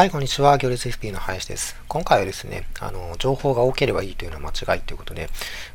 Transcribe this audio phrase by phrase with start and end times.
[0.00, 0.56] はい、こんにちは。
[0.56, 1.76] 行列 FP の林です。
[1.86, 5.28] 今回はですね、あの、情報が多ければいいというのは間違いということで、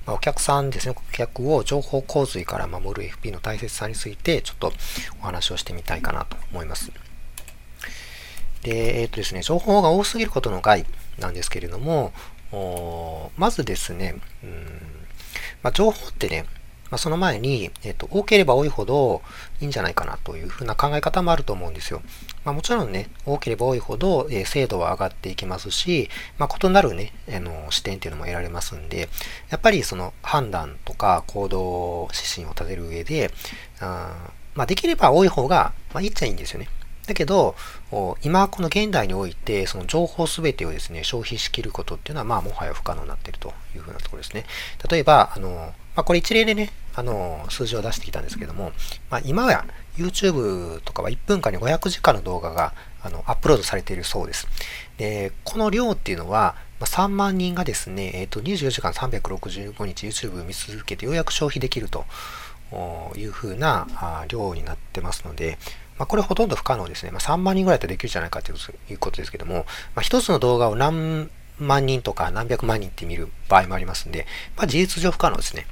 [0.07, 4.73] まあ、お客さんですね、顧客を情報洪水から守る FP の大切さについて、ちょっと
[5.21, 6.91] お話をしてみたいかなと思います。
[8.63, 10.87] で、えっ、ー、とですね、情報が多すぎることの害
[11.19, 12.11] なんですけれども、
[13.37, 14.65] まずですね、うん
[15.61, 16.45] まあ、情報ってね、
[16.91, 19.21] まあ、その前に、えっ、と、多ければ多いほど
[19.59, 22.01] いいんじゃないかなというふうな考え方もあると思うんですよ。
[22.43, 29.09] まあ、もちろんね、多ければ多いほど、えー、精度は上がっていきますし、まあ、異なるね、あの視点っていうのも得られますんで、
[29.49, 33.31] やっぱりその判断とか行動指針を立てる上で、
[33.79, 36.69] あまあ、できれば多い方が、まあ、いいっちゃいいんですよね。
[37.07, 37.55] だけど、
[38.21, 44.45] 今この現代において、その情報すべてをですね、消費しきることっていうのは、まあ、もはや不可能になっているというふうなところですね。
[44.89, 48.71] 例えば、あの、まあ、これ一例でね、あの、数字を出してきたんですけども、
[49.09, 49.65] まあ、今は
[49.97, 54.47] YouTube とかは1分間に500時間の動画があのアップロードされているそうです。
[54.97, 62.05] で、この量っていうのは、まあ、3万人がですね、えっ、ー、と、24時間365日 YouTube を見続けてようやく消費できると
[63.15, 63.87] いうふうな
[64.27, 65.57] 量になってますので、
[65.97, 67.11] まあ、これほとんど不可能ですね。
[67.11, 68.55] まあ、3万人ぐらいだとできるじゃないかとい
[68.93, 69.65] うことですけども、
[69.95, 71.29] まあ、一つの動画を何
[71.59, 74.25] 万人とか何百万人って見る場合もありますんで、
[74.57, 75.65] まあ、事実上不可能ですね。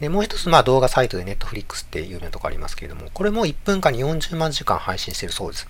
[0.00, 5.68] で、もう一つ、まあ動画サイトで Netflix っていうようなとこありますけれども、これも1分間に40万時間配信してるそうです。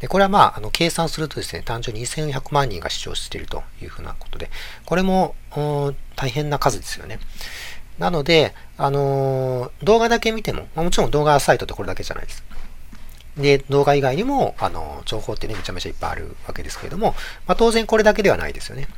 [0.00, 4.50] で、これはまあ、あの、計算するとですね、単純に2100万人が視聴しているというふうなことで、
[4.86, 5.34] これも、
[6.16, 7.20] 大変な数ですよね。
[7.98, 12.44] なので、あのー、動画だけ見ても、ま、もちろん動画サイトってこれだけじゃないです。
[13.38, 17.14] で、動画以外にも、あの、情報ってね、めちゃめちゃいっぱいあるわけですけれども、
[17.46, 18.88] まあ、当然これだけではないですよね。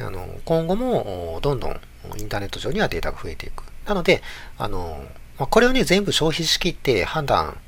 [0.00, 1.80] あの、今後も、どんどん
[2.16, 3.64] インターネット上にはデータが増えていく。
[3.86, 4.22] なので、
[4.56, 5.04] あの、
[5.38, 7.58] まあ、これをね、全部消費しきって判断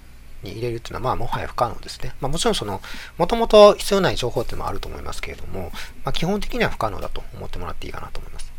[0.42, 2.14] に入れるっていうのは、まあ、もはや不可能ですね。
[2.20, 2.80] まあ、もちろんその、
[3.18, 5.70] もともと必要ない情報っていうのもあると思いますけれども、
[6.04, 8.50] まあ、基本的には不可能だと思ってもらっていいかなと思います。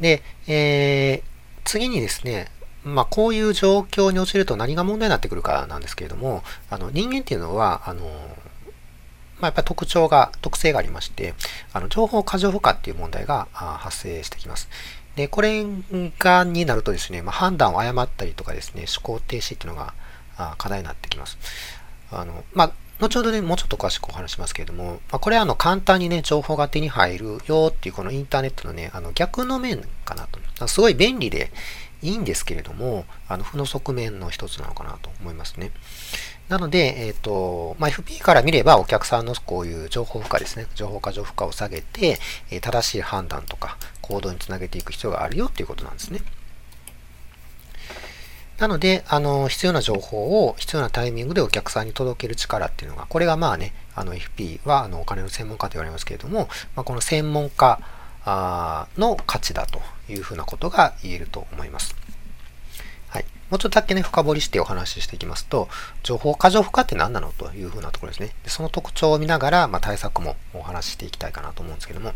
[0.00, 2.50] で、えー、次にですね、
[2.86, 8.04] まあ、こういう状況に陥ると何が問題になってくるかなんですけれども、あの人間っていうのは、あの
[9.40, 11.34] まあ、やっぱり特徴が、特性がありまして、
[11.72, 14.68] あの情報過剰負荷っていう問題が発生してきます。
[15.16, 15.64] で、これ
[16.18, 19.92] が、になるとですね、まあ、判断を誤ったりとかですね、思考停止っていうのが
[20.56, 21.38] 課題になってきます。
[22.12, 30.38] あの、まあ、後ほどね、もうちょっと詳しくお話しますけれども、まあ、これはあの簡単にね、情報が手に入るよっていうこのインターネットのね、あの逆の面かなと。
[30.68, 31.52] すごい便利で
[32.06, 35.72] いいんですけれども、あの負の側面の一つなのかなと思いますね。
[36.48, 42.18] なので、えっ、ー、と、まあ、FP から見ればお客さんのこういう情報負荷ですね、情報過剰負荷を下げて、
[42.50, 46.20] え正しい判断とか行動につなげていく必要があるよっていうことなんですね。
[48.58, 57.80] なので、あの、必要な情報を必要なタイミングでお客さんに届ける力っていうのが、これがまあね、あの FP はあのお金の専門家と言われますけれども、まあ、この専門家
[58.26, 61.94] の価値だというふうなことが言えると思います。
[63.08, 65.68] はいもうちょっとだけね、深掘りしてお話ししていきますと、
[66.02, 68.34] 情報過剰負荷って何なのというふうなところですね。
[68.42, 72.12] でその特徴を見ながら、まあ、対策もお話ししていきたいかなと思うんですけども、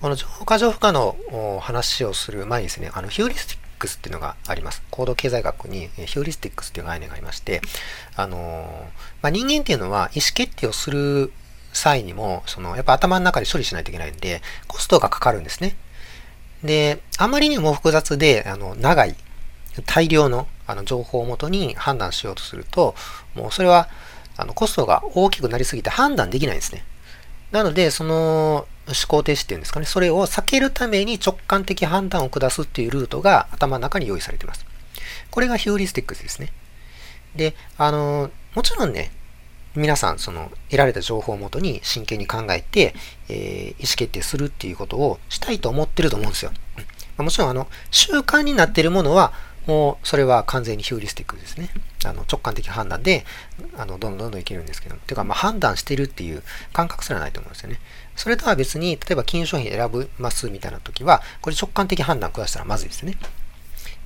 [0.00, 1.16] この情報過剰負荷の
[1.60, 4.82] 話をする前にですね、あのヒューリスティックスっていうのがあります。
[4.90, 7.62] 行動経済学にヒューリスティックスっていう概念がありまして、
[8.16, 8.88] あの
[9.22, 11.32] まあ、人間っていうのは意思決定をする
[11.72, 15.76] 際にも、そのやっぱ頭の中で処理しないといけないんで、コストがかかるんですね。
[16.62, 19.16] で、あまりにも複雑で、あの、長い
[19.86, 22.94] 大量のあの情報をもとに判断しようとすると、
[23.34, 23.88] もうそれは
[24.36, 26.84] あのコストが大きくなりすぎて判断できないんですね。
[27.50, 34.64] なので、その思考停止っていうんですかね、それを避けるために直感的判断を下すっていうルートが頭の中に用意されています。
[35.30, 36.52] これがヒューリスティックスですね。
[37.36, 39.10] で、あの、もちろんね、
[39.74, 42.94] 皆さん、その、得られた情報をもとに真剣に考えて、
[43.28, 46.52] えー、意思決定するっていうことをしたいと思ってると思うんですよ。
[47.18, 49.32] もちろん、あの、習慣になっているものは、
[49.66, 51.70] もうそれは完全にヒューリスティックですね。
[52.04, 53.24] あの直感的判断で、
[53.76, 55.00] あのどんどんどんどんいけるんですけども。
[55.02, 56.42] ていうか、まあ、判断してるっていう
[56.72, 57.80] 感覚すらないと思うんですよね。
[58.16, 63.16] それとは別に、例えば金融商品選ぶますみたいな時は、これ直感的判断下したらまずいですね。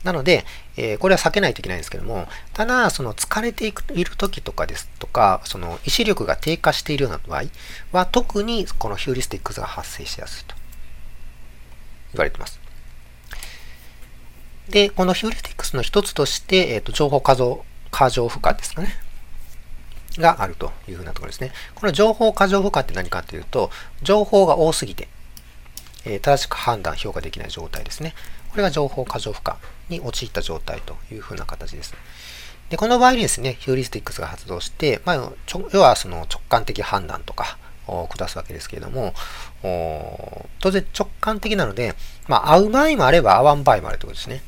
[0.04, 0.44] なので、
[0.76, 7.44] えー、これは避けないといけないんですけども、ただ、その疲れていくいる時とかですとか、その意志力が低下しているような場合
[7.92, 10.54] は、特にこのヒューリスティックスが発生しやすいと
[12.12, 12.60] 言われています。
[14.68, 18.96] で、このヒューリスティックスの一つとして、えっ、ー、と、情報過剰、過剰負荷ですかね。
[20.18, 21.52] があるというふうなところですね。
[21.74, 23.70] この情報過剰負荷って何かというと、
[24.02, 25.08] 情報が多すぎて、
[26.06, 28.14] え、正しく判断、評価できない状態ですね。
[28.50, 29.54] これが情報過剰負荷
[29.94, 31.94] に陥った状態というふうな形です。
[32.70, 35.32] で、この場合にですね、ヒューリスティックスが発動して、まあ、
[35.72, 39.14] 要はその直感的判断とかを下すわけですけれども、
[40.60, 41.94] 当然直感的なので、
[42.28, 44.42] まあ、合う場合もあれば合わん場合もあるということですね。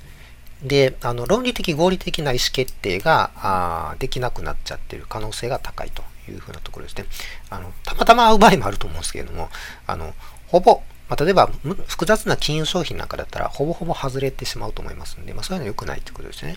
[0.63, 7.05] で、あの論理的合理的な意思決定があできなくなっちゃってる可能性が高いというふうなところですね。
[7.51, 9.51] あのたまたま合う場合もあると思うんですけれども、
[9.87, 10.15] あの
[10.49, 11.51] ほぼ、まあ、例えば
[11.87, 16.57] 複雑な金融商品なんかだったらほぼほぼ外れてしまうと思いますので、まあ、そういうのは良くないということですね。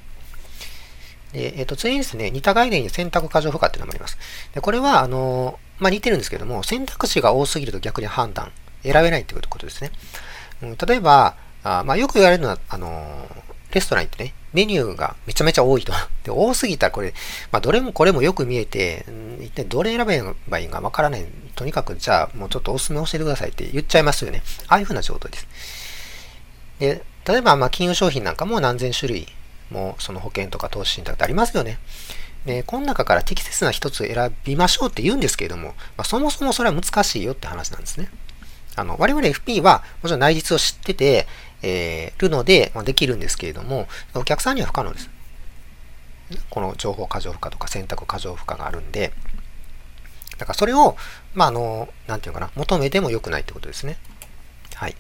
[1.34, 4.18] で、えっ、ー、と、次にですね、似た概念に選択過剰負荷っていうのもあります。
[4.54, 8.52] で、これは、あの、まあ、似てるんですけども、選択肢が多すぎると逆に判断、
[8.84, 9.92] 選べないっていうことですね。
[10.62, 13.28] うん、例えば、あまあ、よく言われるのは、あの、
[13.74, 15.94] レストラン行ってね、メニューがめちゃめちゃ多いと。
[16.24, 17.14] で、多すぎたらこれ、
[17.52, 19.06] まあ、どれもこれもよく見えて、
[19.40, 21.26] 一体どれ選べばいいのかわからない。
[21.62, 24.42] とにかく、じゃあ、もうちょっとおすすめ教えてくださいって言っちゃいますよね。
[24.68, 25.48] ああいうふうな状態です。
[26.80, 29.28] で、例えば、まあ、金融商品なんかも何千種類
[29.70, 31.78] もその保険とか投資信託ってありますよね。
[32.48, 38.10] で、この中から適切な一つ選びましょうって言うんですけれども、まあ、そもそもそれは難しいよって話なんですね。
[38.76, 41.28] あの、我々 FP はもちろん内実を知ってて、
[41.62, 45.12] えー、るので、まあ、できるんですけれども、お客さんには不可能です。
[46.50, 49.14] この情報過剰負荷とか選択過剰負荷があるんで、
[50.42, 50.98] だからそれを、
[51.34, 53.98] まあ、あの、なんていうかな、求めても良くないってことですね。
[54.76, 54.96] はい。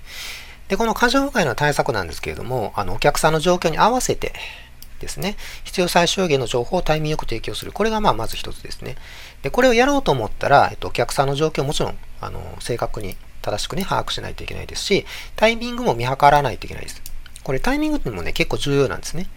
[0.67, 4.33] で、この過剰負荷の対策なんですけれども、あの、お客さんの状況に合わせて
[4.99, 7.71] ですね、必要最小限の情報をタイミングよく提供する。
[7.71, 8.95] これがまあまず一つですね。
[9.41, 15.05] で、これをやろうと思ったら、えっと、お客さんの状況をもちろん、あの、正確に正しくね、把握しないといけないですし、
[15.35, 17.01] タイミングも見計らないといけないです。
[17.43, 19.27] これタイミングってもね、結構重要なんですね。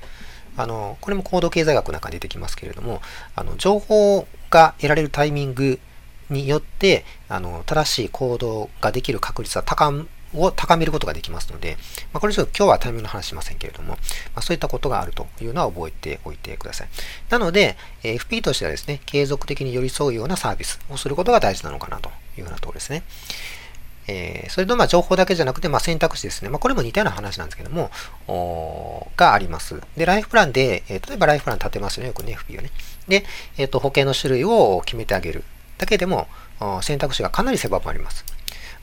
[0.57, 3.01] あの、これも行動経済学の中に出てきますけれども、
[3.35, 5.81] あの、情報が得られるタイミング
[6.31, 9.93] によって、あの、正しい行動ができる確率は高
[10.37, 11.77] を高めることができますので、
[12.13, 13.97] まあ、これちょっと今日はタイミングの話しませんけれども、ま
[14.37, 16.89] あ、そういったことがあるというのは覚えておいてください。
[17.31, 23.03] なので、FP としてはですね、継続的に寄り添うようなサービスをすることが大事なのかなというようなところですね。
[24.07, 26.51] えー、それとまあ情報だけじゃなくて、まあ、選択肢ですね。
[26.51, 27.91] まあ、これも似たような話なんですけども、
[29.17, 29.81] があります。
[29.97, 32.71] で、ライフプランで、えー、例えばライフプラン立てますよね、よくね、FP をね。
[33.09, 33.25] で、
[33.57, 35.45] えっ、ー、と、保険の種類を決めてあげる
[35.79, 36.29] だけでも、
[36.83, 38.25] 選択肢がかなり狭まります。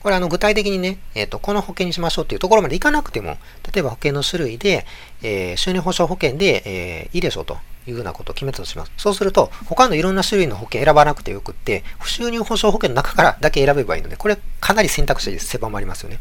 [0.02, 3.36] これあの具体的にね、えっ、ー、と、この保険にしましょうっていうところまでいかなくても、
[3.72, 4.84] 例えば保険の種類で、
[5.22, 7.56] えー、収入保障保険で、えー、いいでしょうと
[7.86, 8.92] いうふうなことを決めたとします。
[8.96, 16.18] そうすると、他のいろんな種類の保険選ばなくてよくって、不収入保障保険の中からだけ選べばいいので、これかなり選択肢狭まりますよね。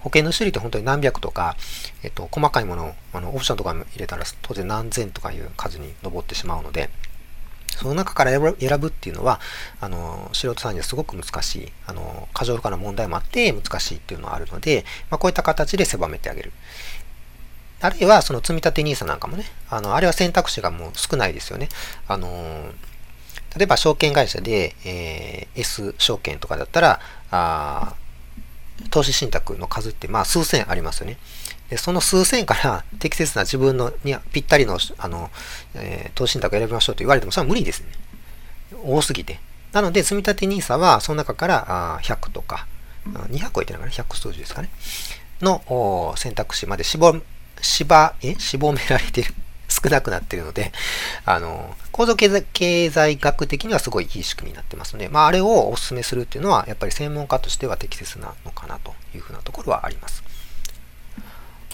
[0.00, 1.56] 保険の種類って本当に何百とか、
[2.02, 6.90] えっと、細かいものを、あの、オプションとか入れたら当然何千とかいう数に上ってしまうので、
[7.76, 9.40] その中から選ぶっていうのは、
[9.80, 16.52] あの、素人さんにはすごく難しい、あの、過剰負荷の問題もあって難しいっていうのはあるので、まあ、こういった形で狭めてあげる。
[17.80, 21.68] あるいは、その積立 NISA なんかもね、あの、あれは選択肢がもう少ないですよね。
[22.08, 22.72] あの、
[23.56, 27.00] 例えば証券会社で、えー、S 証券とかだったら、
[27.30, 27.94] あ
[28.90, 31.18] 投資信託の数ってまあ数千ありますよね。
[31.70, 35.30] でその数千から 適切な自分のにぴったりのあの、
[35.74, 37.86] えー、投資信託を選びましょうと言われても、それは無理ですね。
[38.84, 39.40] 多すぎて。
[39.72, 42.66] なので、積立 NISA は、その中からあ100とか、
[43.04, 44.70] 200超えてないかな ?100 数字ですかね。
[45.40, 47.20] の選択肢まで絞、
[47.60, 48.36] 絞、え？
[48.38, 49.34] 絞められてる。
[49.86, 50.72] 少なくなっているので、
[51.24, 60.24] あの、構造経済学的にはすごいいい仕組みになってますので、まあ、あれをお勧めするっていうのは、やっぱり専門家としては適切なのかなというふうなところはあります。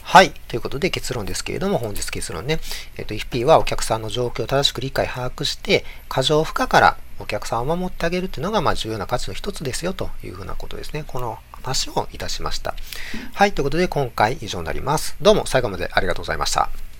[0.02, 0.30] はい。
[0.48, 2.60] ということで結論ですけれども、本日結論ね。
[2.96, 11.04] えっ、と、FP はお客さんの状況を正しく理解、把握して、過剰負荷からお客さんを守ってあげるというのが、まあ、重要な価値の一つですよというふうなことですね。
[11.06, 12.74] この話をいたしました。
[13.32, 13.52] はい。
[13.52, 15.16] ということで、今回以上になります。
[15.22, 16.91] どうも最後までありがとうございました。